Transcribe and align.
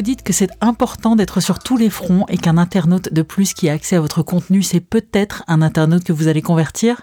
Vous 0.00 0.04
dites 0.04 0.22
que 0.22 0.32
c'est 0.32 0.48
important 0.62 1.14
d'être 1.14 1.40
sur 1.40 1.58
tous 1.58 1.76
les 1.76 1.90
fronts 1.90 2.24
et 2.30 2.38
qu'un 2.38 2.56
internaute 2.56 3.12
de 3.12 3.20
plus 3.20 3.52
qui 3.52 3.68
a 3.68 3.74
accès 3.74 3.96
à 3.96 4.00
votre 4.00 4.22
contenu, 4.22 4.62
c'est 4.62 4.80
peut-être 4.80 5.44
un 5.46 5.60
internaute 5.60 6.04
que 6.04 6.14
vous 6.14 6.26
allez 6.26 6.40
convertir? 6.40 7.02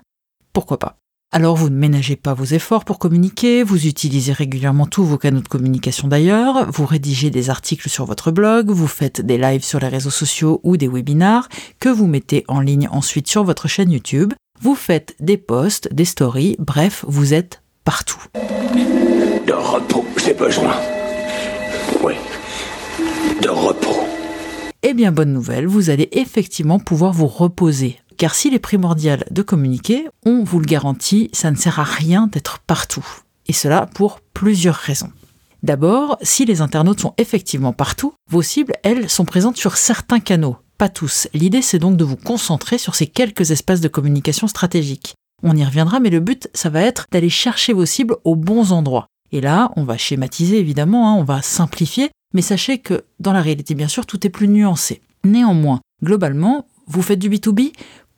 Pourquoi 0.51 0.79
pas? 0.79 0.97
Alors 1.31 1.55
vous 1.55 1.69
ne 1.69 1.77
ménagez 1.77 2.15
pas 2.15 2.33
vos 2.33 2.45
efforts 2.45 2.85
pour 2.85 2.97
communiquer, 2.97 3.61
vous 3.61 3.85
utilisez 3.85 4.33
régulièrement 4.33 4.87
tous 4.87 5.03
vos 5.03 5.19
canaux 5.19 5.41
de 5.41 5.47
communication 5.47 6.07
d'ailleurs, 6.07 6.71
vous 6.71 6.87
rédigez 6.87 7.29
des 7.29 7.51
articles 7.51 7.87
sur 7.87 8.05
votre 8.05 8.31
blog, 8.31 8.71
vous 8.71 8.87
faites 8.87 9.21
des 9.21 9.37
lives 9.37 9.63
sur 9.63 9.79
les 9.79 9.89
réseaux 9.89 10.09
sociaux 10.09 10.59
ou 10.63 10.75
des 10.75 10.87
webinars 10.87 11.49
que 11.79 11.89
vous 11.89 12.07
mettez 12.07 12.45
en 12.47 12.61
ligne 12.61 12.89
ensuite 12.91 13.27
sur 13.27 13.43
votre 13.43 13.67
chaîne 13.67 13.91
YouTube, 13.91 14.33
vous 14.59 14.73
faites 14.73 15.15
des 15.19 15.37
posts, 15.37 15.93
des 15.93 16.05
stories, 16.05 16.55
bref, 16.57 17.05
vous 17.07 17.35
êtes 17.35 17.61
partout. 17.83 18.23
De 18.33 19.53
repos, 19.53 20.03
j'ai 20.17 20.33
besoin. 20.33 20.73
Oui, 22.03 22.15
de 23.41 23.49
repos. 23.49 24.03
Eh 24.83 24.93
bien, 24.93 25.11
bonne 25.11 25.33
nouvelle, 25.33 25.67
vous 25.67 25.89
allez 25.89 26.09
effectivement 26.11 26.79
pouvoir 26.79 27.13
vous 27.13 27.27
reposer. 27.27 27.99
Car 28.17 28.33
s'il 28.33 28.53
est 28.53 28.59
primordial 28.59 29.25
de 29.29 29.41
communiquer, 29.41 30.07
on 30.25 30.43
vous 30.43 30.59
le 30.59 30.65
garantit, 30.65 31.29
ça 31.33 31.51
ne 31.51 31.55
sert 31.55 31.79
à 31.79 31.83
rien 31.83 32.27
d'être 32.27 32.59
partout. 32.59 33.05
Et 33.47 33.53
cela 33.53 33.87
pour 33.93 34.19
plusieurs 34.33 34.75
raisons. 34.75 35.11
D'abord, 35.63 36.17
si 36.21 36.45
les 36.45 36.61
internautes 36.61 37.01
sont 37.01 37.13
effectivement 37.17 37.73
partout, 37.73 38.13
vos 38.29 38.41
cibles, 38.41 38.73
elles, 38.83 39.09
sont 39.09 39.25
présentes 39.25 39.57
sur 39.57 39.77
certains 39.77 40.19
canaux, 40.19 40.57
pas 40.77 40.89
tous. 40.89 41.27
L'idée, 41.33 41.61
c'est 41.61 41.79
donc 41.79 41.97
de 41.97 42.03
vous 42.03 42.15
concentrer 42.15 42.77
sur 42.77 42.95
ces 42.95 43.07
quelques 43.07 43.51
espaces 43.51 43.81
de 43.81 43.87
communication 43.87 44.47
stratégiques. 44.47 45.15
On 45.43 45.55
y 45.55 45.63
reviendra, 45.63 45.99
mais 45.99 46.09
le 46.09 46.19
but, 46.19 46.49
ça 46.53 46.69
va 46.69 46.81
être 46.81 47.05
d'aller 47.11 47.29
chercher 47.29 47.73
vos 47.73 47.85
cibles 47.85 48.15
aux 48.23 48.35
bons 48.35 48.71
endroits. 48.71 49.07
Et 49.31 49.41
là, 49.41 49.71
on 49.75 49.83
va 49.83 49.97
schématiser 49.97 50.57
évidemment, 50.59 51.09
hein, 51.09 51.15
on 51.19 51.23
va 51.23 51.41
simplifier, 51.41 52.09
mais 52.33 52.41
sachez 52.41 52.79
que 52.79 53.03
dans 53.19 53.33
la 53.33 53.41
réalité, 53.41 53.75
bien 53.75 53.87
sûr, 53.87 54.05
tout 54.05 54.25
est 54.25 54.29
plus 54.29 54.47
nuancé. 54.47 55.01
Néanmoins, 55.23 55.81
globalement, 56.03 56.67
vous 56.87 57.01
faites 57.01 57.19
du 57.19 57.29
B2B, 57.29 57.71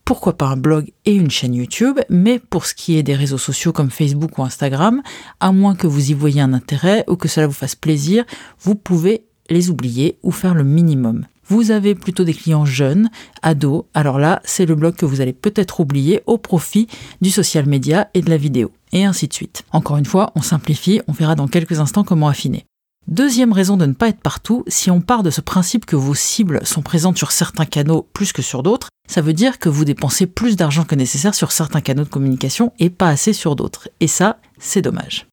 pourquoi 0.09 0.37
pas 0.37 0.47
un 0.47 0.57
blog 0.57 0.91
et 1.05 1.13
une 1.13 1.29
chaîne 1.29 1.53
YouTube, 1.53 1.99
mais 2.09 2.39
pour 2.39 2.65
ce 2.65 2.73
qui 2.73 2.97
est 2.97 3.03
des 3.03 3.13
réseaux 3.13 3.37
sociaux 3.37 3.71
comme 3.71 3.91
Facebook 3.91 4.37
ou 4.37 4.43
Instagram, 4.43 5.03
à 5.39 5.51
moins 5.51 5.75
que 5.75 5.85
vous 5.85 6.09
y 6.09 6.13
voyiez 6.13 6.41
un 6.41 6.53
intérêt 6.53 7.03
ou 7.07 7.15
que 7.15 7.27
cela 7.27 7.45
vous 7.45 7.53
fasse 7.53 7.75
plaisir, 7.75 8.25
vous 8.59 8.73
pouvez 8.73 9.25
les 9.49 9.69
oublier 9.69 10.17
ou 10.23 10.31
faire 10.31 10.55
le 10.55 10.63
minimum. 10.63 11.25
Vous 11.45 11.71
avez 11.71 11.95
plutôt 11.95 12.23
des 12.23 12.33
clients 12.33 12.65
jeunes, 12.65 13.09
ados, 13.41 13.85
alors 13.93 14.19
là, 14.19 14.41
c'est 14.45 14.65
le 14.65 14.75
blog 14.75 14.95
que 14.95 15.05
vous 15.05 15.21
allez 15.21 15.33
peut-être 15.33 15.79
oublier 15.79 16.21
au 16.27 16.37
profit 16.37 16.87
du 17.21 17.31
social 17.31 17.67
media 17.67 18.09
et 18.13 18.21
de 18.21 18.29
la 18.29 18.37
vidéo, 18.37 18.71
et 18.91 19.05
ainsi 19.05 19.27
de 19.27 19.33
suite. 19.33 19.63
Encore 19.71 19.97
une 19.97 20.05
fois, 20.05 20.31
on 20.35 20.41
simplifie, 20.41 21.01
on 21.07 21.11
verra 21.11 21.35
dans 21.35 21.47
quelques 21.47 21.79
instants 21.79 22.03
comment 22.03 22.27
affiner. 22.27 22.65
Deuxième 23.09 23.53
raison 23.53 23.75
de 23.75 23.85
ne 23.87 23.93
pas 23.93 24.09
être 24.09 24.21
partout, 24.21 24.63
si 24.67 24.91
on 24.91 25.01
part 25.01 25.23
de 25.23 25.31
ce 25.31 25.41
principe 25.41 25.85
que 25.85 25.95
vos 25.95 26.13
cibles 26.13 26.59
sont 26.65 26.81
présentes 26.83 27.17
sur 27.17 27.31
certains 27.31 27.65
canaux 27.65 28.07
plus 28.13 28.33
que 28.33 28.41
sur 28.43 28.61
d'autres, 28.61 28.89
ça 29.07 29.21
veut 29.21 29.33
dire 29.33 29.57
que 29.57 29.69
vous 29.69 29.83
dépensez 29.85 30.27
plus 30.27 30.55
d'argent 30.55 30.83
que 30.83 30.93
nécessaire 30.93 31.33
sur 31.33 31.51
certains 31.51 31.81
canaux 31.81 32.03
de 32.03 32.09
communication 32.09 32.71
et 32.77 32.91
pas 32.91 33.07
assez 33.09 33.33
sur 33.33 33.55
d'autres. 33.55 33.89
Et 33.99 34.07
ça, 34.07 34.37
c'est 34.59 34.83
dommage. 34.83 35.25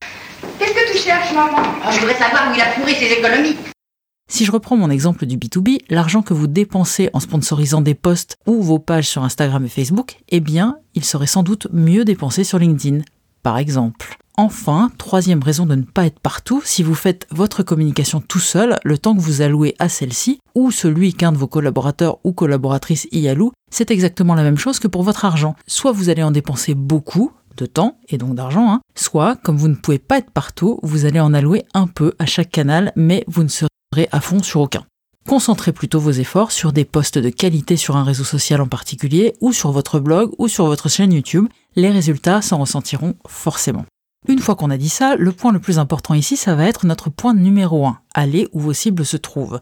Qu'est-ce 0.58 0.72
que 0.72 0.92
tu 0.92 0.98
cherches, 0.98 1.34
maman? 1.34 1.58
Ah, 1.84 1.90
Je 1.92 1.98
voudrais 1.98 2.14
savoir 2.16 2.50
où 2.50 2.54
il 2.54 2.60
a 2.62 2.72
pourri 2.72 2.94
ses 2.94 3.12
économies. 3.12 3.56
Si 4.30 4.44
je 4.46 4.52
reprends 4.52 4.76
mon 4.78 4.90
exemple 4.90 5.26
du 5.26 5.36
B2B, 5.36 5.80
l'argent 5.90 6.22
que 6.22 6.34
vous 6.34 6.46
dépensez 6.46 7.10
en 7.12 7.20
sponsorisant 7.20 7.82
des 7.82 7.94
posts 7.94 8.38
ou 8.46 8.62
vos 8.62 8.78
pages 8.78 9.08
sur 9.08 9.22
Instagram 9.22 9.64
et 9.66 9.68
Facebook, 9.68 10.16
eh 10.30 10.40
bien, 10.40 10.78
il 10.94 11.04
serait 11.04 11.26
sans 11.26 11.42
doute 11.42 11.68
mieux 11.72 12.04
dépensé 12.04 12.42
sur 12.42 12.58
LinkedIn, 12.58 13.02
par 13.42 13.58
exemple. 13.58 14.16
Enfin, 14.38 14.90
troisième 14.98 15.42
raison 15.42 15.64
de 15.64 15.74
ne 15.74 15.82
pas 15.82 16.04
être 16.04 16.20
partout, 16.20 16.60
si 16.64 16.82
vous 16.82 16.94
faites 16.94 17.26
votre 17.30 17.62
communication 17.62 18.20
tout 18.20 18.38
seul, 18.38 18.78
le 18.84 18.98
temps 18.98 19.16
que 19.16 19.20
vous 19.20 19.40
allouez 19.40 19.74
à 19.78 19.88
celle-ci, 19.88 20.40
ou 20.54 20.70
celui 20.70 21.14
qu'un 21.14 21.32
de 21.32 21.38
vos 21.38 21.46
collaborateurs 21.46 22.18
ou 22.22 22.32
collaboratrices 22.32 23.08
y 23.12 23.28
alloue, 23.28 23.52
c'est 23.70 23.90
exactement 23.90 24.34
la 24.34 24.42
même 24.42 24.58
chose 24.58 24.78
que 24.78 24.88
pour 24.88 25.02
votre 25.02 25.24
argent. 25.24 25.56
Soit 25.66 25.92
vous 25.92 26.10
allez 26.10 26.22
en 26.22 26.30
dépenser 26.30 26.74
beaucoup, 26.74 27.32
de 27.56 27.66
temps 27.66 27.98
et 28.08 28.18
donc 28.18 28.34
d'argent, 28.34 28.70
hein, 28.70 28.80
soit, 28.94 29.36
comme 29.36 29.56
vous 29.56 29.68
ne 29.68 29.74
pouvez 29.74 29.98
pas 29.98 30.18
être 30.18 30.30
partout, 30.30 30.78
vous 30.82 31.04
allez 31.04 31.20
en 31.20 31.34
allouer 31.34 31.64
un 31.74 31.86
peu 31.86 32.12
à 32.18 32.26
chaque 32.26 32.50
canal, 32.50 32.92
mais 32.96 33.24
vous 33.26 33.42
ne 33.42 33.48
serez 33.48 34.08
à 34.12 34.20
fond 34.20 34.42
sur 34.42 34.60
aucun. 34.60 34.84
Concentrez 35.26 35.72
plutôt 35.72 35.98
vos 35.98 36.12
efforts 36.12 36.52
sur 36.52 36.72
des 36.72 36.84
posts 36.84 37.18
de 37.18 37.30
qualité 37.30 37.76
sur 37.76 37.96
un 37.96 38.04
réseau 38.04 38.22
social 38.22 38.60
en 38.60 38.68
particulier, 38.68 39.34
ou 39.40 39.52
sur 39.52 39.72
votre 39.72 39.98
blog, 39.98 40.30
ou 40.38 40.46
sur 40.46 40.66
votre 40.66 40.88
chaîne 40.88 41.12
YouTube. 41.12 41.48
Les 41.74 41.90
résultats 41.90 42.42
s'en 42.42 42.58
ressentiront 42.58 43.14
forcément. 43.26 43.86
Une 44.28 44.40
fois 44.40 44.56
qu'on 44.56 44.70
a 44.70 44.76
dit 44.76 44.88
ça, 44.88 45.14
le 45.14 45.30
point 45.30 45.52
le 45.52 45.60
plus 45.60 45.78
important 45.78 46.12
ici, 46.12 46.36
ça 46.36 46.56
va 46.56 46.64
être 46.64 46.84
notre 46.84 47.10
point 47.10 47.32
numéro 47.32 47.86
1. 47.86 47.98
Aller 48.12 48.48
où 48.52 48.58
vos 48.58 48.72
cibles 48.72 49.06
se 49.06 49.16
trouvent. 49.16 49.60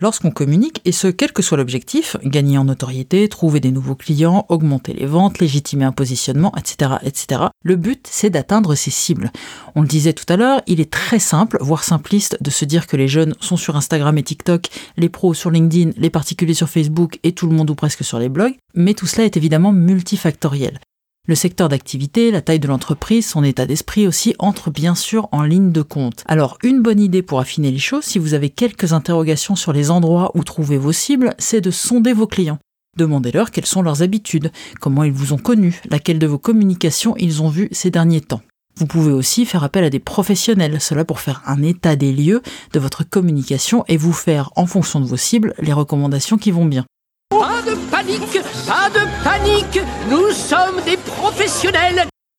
Lorsqu'on 0.00 0.32
communique, 0.32 0.80
et 0.84 0.90
ce 0.90 1.06
quel 1.06 1.32
que 1.32 1.40
soit 1.40 1.56
l'objectif, 1.56 2.16
gagner 2.24 2.58
en 2.58 2.64
notoriété, 2.64 3.28
trouver 3.28 3.60
des 3.60 3.70
nouveaux 3.70 3.94
clients, 3.94 4.44
augmenter 4.48 4.92
les 4.92 5.06
ventes, 5.06 5.38
légitimer 5.38 5.84
un 5.84 5.92
positionnement, 5.92 6.52
etc., 6.56 6.96
etc., 7.04 7.42
le 7.62 7.76
but 7.76 8.06
c'est 8.10 8.30
d'atteindre 8.30 8.74
ces 8.74 8.90
cibles. 8.90 9.30
On 9.76 9.82
le 9.82 9.88
disait 9.88 10.12
tout 10.12 10.24
à 10.28 10.36
l'heure, 10.36 10.62
il 10.66 10.80
est 10.80 10.90
très 10.90 11.20
simple, 11.20 11.58
voire 11.60 11.84
simpliste, 11.84 12.36
de 12.40 12.50
se 12.50 12.64
dire 12.64 12.88
que 12.88 12.96
les 12.96 13.06
jeunes 13.06 13.34
sont 13.38 13.56
sur 13.56 13.76
Instagram 13.76 14.18
et 14.18 14.24
TikTok, 14.24 14.68
les 14.96 15.08
pros 15.08 15.32
sur 15.32 15.52
LinkedIn, 15.52 15.92
les 15.96 16.10
particuliers 16.10 16.54
sur 16.54 16.68
Facebook 16.68 17.20
et 17.22 17.32
tout 17.32 17.46
le 17.46 17.54
monde 17.54 17.70
ou 17.70 17.76
presque 17.76 18.02
sur 18.02 18.18
les 18.18 18.28
blogs, 18.28 18.56
mais 18.74 18.94
tout 18.94 19.06
cela 19.06 19.24
est 19.24 19.36
évidemment 19.36 19.72
multifactoriel. 19.72 20.80
Le 21.26 21.34
secteur 21.34 21.70
d'activité, 21.70 22.30
la 22.30 22.42
taille 22.42 22.60
de 22.60 22.68
l'entreprise, 22.68 23.26
son 23.26 23.44
état 23.44 23.64
d'esprit 23.64 24.06
aussi 24.06 24.34
entrent 24.38 24.70
bien 24.70 24.94
sûr 24.94 25.26
en 25.32 25.42
ligne 25.42 25.72
de 25.72 25.80
compte. 25.80 26.22
Alors 26.26 26.58
une 26.62 26.82
bonne 26.82 27.00
idée 27.00 27.22
pour 27.22 27.40
affiner 27.40 27.70
les 27.70 27.78
choses, 27.78 28.04
si 28.04 28.18
vous 28.18 28.34
avez 28.34 28.50
quelques 28.50 28.92
interrogations 28.92 29.56
sur 29.56 29.72
les 29.72 29.90
endroits 29.90 30.32
où 30.34 30.44
trouver 30.44 30.76
vos 30.76 30.92
cibles, 30.92 31.32
c'est 31.38 31.62
de 31.62 31.70
sonder 31.70 32.12
vos 32.12 32.26
clients. 32.26 32.58
Demandez-leur 32.98 33.52
quelles 33.52 33.64
sont 33.64 33.80
leurs 33.80 34.02
habitudes, 34.02 34.52
comment 34.82 35.02
ils 35.02 35.12
vous 35.12 35.32
ont 35.32 35.38
connu, 35.38 35.80
laquelle 35.88 36.18
de 36.18 36.26
vos 36.26 36.36
communications 36.36 37.14
ils 37.16 37.40
ont 37.40 37.48
vu 37.48 37.70
ces 37.72 37.90
derniers 37.90 38.20
temps. 38.20 38.42
Vous 38.76 38.86
pouvez 38.86 39.12
aussi 39.12 39.46
faire 39.46 39.64
appel 39.64 39.84
à 39.84 39.88
des 39.88 40.00
professionnels, 40.00 40.78
cela 40.78 41.06
pour 41.06 41.20
faire 41.20 41.42
un 41.46 41.62
état 41.62 41.96
des 41.96 42.12
lieux 42.12 42.42
de 42.74 42.78
votre 42.78 43.02
communication 43.02 43.82
et 43.88 43.96
vous 43.96 44.12
faire, 44.12 44.50
en 44.56 44.66
fonction 44.66 45.00
de 45.00 45.06
vos 45.06 45.16
cibles, 45.16 45.54
les 45.58 45.72
recommandations 45.72 46.36
qui 46.36 46.50
vont 46.50 46.66
bien. 46.66 46.84
Pas 47.30 47.62
de 47.62 47.74
panique, 47.90 48.40
pas 48.66 48.90
de 48.90 49.24
panique, 49.24 49.80
nous 50.10 50.30
sommes 50.30 50.80
des 50.84 50.96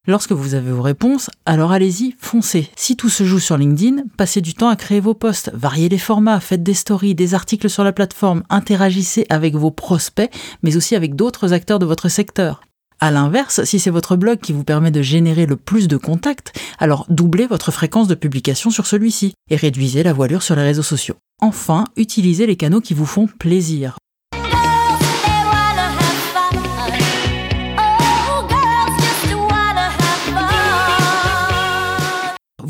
Lorsque 0.08 0.32
vous 0.32 0.54
avez 0.54 0.72
vos 0.72 0.84
réponses, 0.84 1.32
alors 1.48 1.72
allez-y, 1.72 2.14
foncez. 2.20 2.70
Si 2.76 2.96
tout 2.96 3.10
se 3.10 3.24
joue 3.24 3.40
sur 3.40 3.58
LinkedIn, 3.58 4.04
passez 4.16 4.42
du 4.42 4.54
temps 4.54 4.70
à 4.70 4.76
créer 4.76 5.00
vos 5.00 5.16
posts, 5.16 5.50
variez 5.56 5.90
les 5.90 5.98
formats, 5.98 6.40
faites 6.40 6.62
des 6.62 6.76
stories, 6.76 7.16
des 7.16 7.34
articles 7.34 7.68
sur 7.68 7.84
la 7.84 7.94
plateforme, 7.94 8.44
interagissez 8.52 9.26
avec 9.30 9.56
vos 9.56 9.72
prospects, 9.72 10.30
mais 10.62 10.78
aussi 10.78 10.96
avec 10.96 11.16
d'autres 11.16 11.52
acteurs 11.52 11.80
de 11.80 11.88
votre 11.88 12.10
secteur. 12.10 12.62
À 13.00 13.10
l'inverse, 13.10 13.64
si 13.64 13.80
c'est 13.80 13.90
votre 13.90 14.16
blog 14.16 14.40
qui 14.40 14.54
vous 14.54 14.64
permet 14.64 14.92
de 14.92 15.02
générer 15.02 15.48
le 15.48 15.56
plus 15.56 15.88
de 15.88 15.98
contacts, 15.98 16.54
alors 16.78 17.08
doublez 17.10 17.48
votre 17.48 17.72
fréquence 17.72 18.08
de 18.08 18.14
publication 18.14 18.70
sur 18.70 18.86
celui-ci 18.86 19.34
et 19.50 19.56
réduisez 19.56 20.04
la 20.04 20.14
voilure 20.14 20.44
sur 20.44 20.56
les 20.56 20.62
réseaux 20.62 20.84
sociaux. 20.84 21.16
Enfin, 21.42 21.86
utilisez 21.98 22.46
les 22.46 22.56
canaux 22.56 22.82
qui 22.82 22.94
vous 22.94 23.08
font 23.08 23.26
plaisir. 23.26 23.98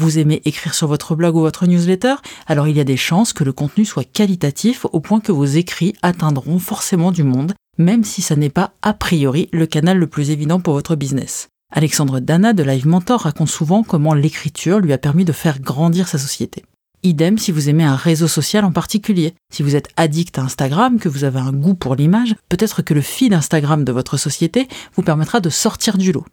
Vous 0.06 0.20
aimez 0.20 0.44
écrire 0.46 0.76
sur 0.76 0.88
votre 0.88 1.16
blog 1.16 1.36
ou 1.36 1.40
votre 1.40 1.66
newsletter 1.66 2.14
Alors 2.46 2.68
il 2.68 2.78
y 2.78 2.80
a 2.80 2.84
des 2.84 2.96
chances 2.96 3.34
que 3.34 3.44
le 3.44 3.54
contenu 3.54 3.86
soit 3.86 4.04
qualitatif 4.04 4.86
au 4.94 5.00
point 5.00 5.20
que 5.20 5.32
vos 5.32 5.46
écrits 5.46 5.96
atteindront 6.04 6.60
forcément 6.60 7.12
du 7.12 7.24
monde, 7.24 7.56
même 7.80 8.04
si 8.04 8.22
ça 8.22 8.36
n'est 8.36 8.52
pas 8.52 8.74
a 8.84 8.94
priori 8.94 9.50
le 9.52 9.66
canal 9.66 9.98
le 9.98 10.06
plus 10.06 10.30
évident 10.30 10.60
pour 10.60 10.76
votre 10.76 10.96
business. 10.96 11.48
Alexandre 11.74 12.20
Dana 12.20 12.54
de 12.54 12.62
Live 12.62 12.86
Mentor 12.86 13.22
raconte 13.22 13.50
souvent 13.50 13.82
comment 13.82 14.14
l'écriture 14.14 14.78
lui 14.78 14.94
a 14.94 15.00
permis 15.00 15.26
de 15.26 15.32
faire 15.32 15.60
grandir 15.60 16.08
sa 16.08 16.20
société. 16.20 16.64
Idem 17.02 17.40
si 17.40 17.52
vous 17.52 17.68
aimez 17.68 17.84
un 17.84 17.96
réseau 17.96 18.28
social 18.28 18.64
en 18.64 18.72
particulier. 18.72 19.34
Si 19.52 19.64
vous 19.64 19.76
êtes 19.76 19.90
addict 19.98 20.38
à 20.38 20.44
Instagram, 20.44 21.00
que 21.00 21.10
vous 21.10 21.24
avez 21.24 21.40
un 21.40 21.52
goût 21.52 21.74
pour 21.74 21.96
l'image, 21.96 22.36
peut-être 22.48 22.84
que 22.84 22.94
le 22.94 23.02
feed 23.02 23.34
Instagram 23.34 23.84
de 23.84 23.92
votre 23.92 24.18
société 24.18 24.68
vous 24.96 25.02
permettra 25.02 25.40
de 25.40 25.50
sortir 25.50 25.98
du 25.98 26.12
lot. 26.12 26.26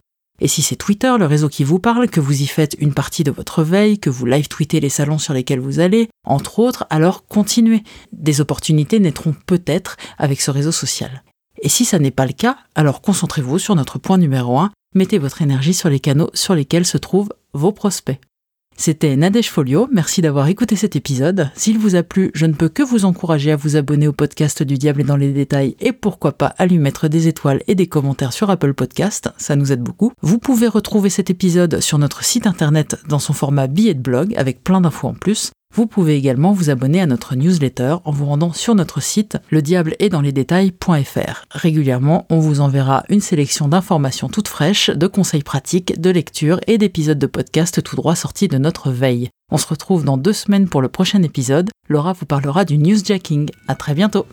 Et 0.43 0.49
si 0.49 0.61
c'est 0.61 0.75
Twitter, 0.75 1.15
le 1.17 1.25
réseau 1.25 1.47
qui 1.47 1.63
vous 1.63 1.79
parle, 1.79 2.09
que 2.09 2.19
vous 2.19 2.41
y 2.41 2.47
faites 2.47 2.75
une 2.77 2.93
partie 2.93 3.23
de 3.23 3.31
votre 3.31 3.63
veille, 3.63 3.97
que 3.97 4.09
vous 4.09 4.25
live 4.25 4.49
tweetez 4.49 4.81
les 4.81 4.89
salons 4.89 5.17
sur 5.17 5.33
lesquels 5.33 5.61
vous 5.61 5.79
allez, 5.79 6.09
entre 6.25 6.59
autres, 6.59 6.85
alors 6.89 7.25
continuez. 7.25 7.81
Des 8.11 8.41
opportunités 8.41 8.99
naîtront 8.99 9.33
peut-être 9.45 9.95
avec 10.17 10.41
ce 10.41 10.51
réseau 10.51 10.73
social. 10.73 11.23
Et 11.61 11.69
si 11.69 11.85
ça 11.85 11.97
n'est 11.97 12.11
pas 12.11 12.25
le 12.25 12.33
cas, 12.33 12.57
alors 12.75 13.01
concentrez-vous 13.01 13.57
sur 13.57 13.73
notre 13.75 13.99
point 13.99 14.17
numéro 14.17 14.59
1, 14.59 14.71
mettez 14.95 15.17
votre 15.17 15.41
énergie 15.41 15.73
sur 15.73 15.87
les 15.87 16.01
canaux 16.01 16.29
sur 16.33 16.55
lesquels 16.55 16.85
se 16.85 16.97
trouvent 16.97 17.31
vos 17.53 17.71
prospects. 17.71 18.19
C'était 18.75 19.15
Nadège 19.15 19.49
Folio, 19.49 19.87
merci 19.91 20.21
d'avoir 20.21 20.47
écouté 20.47 20.75
cet 20.75 20.95
épisode. 20.95 21.49
S'il 21.55 21.77
vous 21.77 21.95
a 21.95 22.03
plu, 22.03 22.31
je 22.33 22.45
ne 22.45 22.53
peux 22.53 22.69
que 22.69 22.83
vous 22.83 23.05
encourager 23.05 23.51
à 23.51 23.55
vous 23.55 23.75
abonner 23.75 24.07
au 24.07 24.13
podcast 24.13 24.63
du 24.63 24.77
Diable 24.77 25.01
et 25.01 25.05
dans 25.05 25.15
les 25.15 25.31
détails 25.31 25.75
et 25.79 25.93
pourquoi 25.93 26.33
pas 26.33 26.53
à 26.57 26.65
lui 26.65 26.77
mettre 26.77 27.07
des 27.07 27.27
étoiles 27.27 27.61
et 27.67 27.75
des 27.75 27.87
commentaires 27.87 28.33
sur 28.33 28.49
Apple 28.49 28.73
Podcast, 28.73 29.29
ça 29.37 29.55
nous 29.55 29.71
aide 29.71 29.81
beaucoup. 29.81 30.11
Vous 30.21 30.39
pouvez 30.39 30.67
retrouver 30.67 31.09
cet 31.09 31.29
épisode 31.29 31.79
sur 31.79 31.97
notre 31.97 32.23
site 32.23 32.47
internet 32.47 32.97
dans 33.07 33.19
son 33.19 33.33
format 33.33 33.67
billet 33.67 33.93
de 33.93 34.01
blog 34.01 34.33
avec 34.37 34.63
plein 34.63 34.81
d'infos 34.81 35.07
en 35.07 35.13
plus. 35.13 35.51
Vous 35.75 35.87
pouvez 35.87 36.15
également 36.15 36.53
vous 36.53 36.69
abonner 36.69 37.01
à 37.01 37.07
notre 37.07 37.35
newsletter 37.35 37.95
en 38.05 38.11
vous 38.11 38.27
rendant 38.27 38.53
sur 38.53 38.75
notre 38.75 39.01
site 39.01 39.39
lediableestdanslesdétails.fr. 39.49 41.45
Régulièrement, 41.49 42.27
on 42.29 42.37
vous 42.37 42.61
enverra 42.61 43.03
une 43.09 43.21
sélection 43.21 43.67
d'informations 43.67 44.29
toutes 44.29 44.49
fraîches, 44.49 44.91
de 44.91 45.07
conseils 45.07 45.41
pratiques, 45.41 45.99
de 45.99 46.11
lectures 46.11 46.59
et 46.67 46.77
d'épisodes 46.77 47.17
de 47.17 47.25
podcast 47.25 47.81
tout 47.81 47.95
droit 47.95 48.15
sortis 48.15 48.47
de 48.47 48.59
notre 48.59 48.91
veille. 48.91 49.29
On 49.51 49.57
se 49.57 49.67
retrouve 49.67 50.05
dans 50.05 50.17
deux 50.17 50.33
semaines 50.33 50.69
pour 50.69 50.81
le 50.83 50.89
prochain 50.89 51.23
épisode. 51.23 51.71
Laura 51.89 52.13
vous 52.13 52.27
parlera 52.27 52.65
du 52.65 52.77
newsjacking. 52.77 53.49
À 53.67 53.73
très 53.73 53.95
bientôt! 53.95 54.27